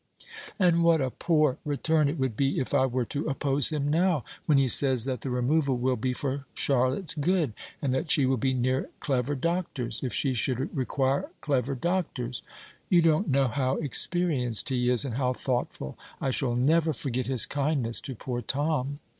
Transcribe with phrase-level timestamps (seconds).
[0.57, 4.23] And what a poor return it would be if I were to oppose him now,
[4.47, 8.37] when he says that the removal will be for Charlotte's good, and that she will
[8.37, 12.41] be near clever doctors if she should require clever doctors!
[12.89, 15.99] You don't know how experienced he is, and how thoughtful.
[16.19, 18.97] I shall never forget his kindness to poor Tom."